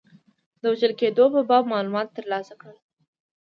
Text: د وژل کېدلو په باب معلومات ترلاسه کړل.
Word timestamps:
د 0.61 0.63
وژل 0.71 0.93
کېدلو 0.99 1.25
په 1.35 1.41
باب 1.49 1.63
معلومات 1.73 2.07
ترلاسه 2.17 2.53
کړل. 2.61 2.77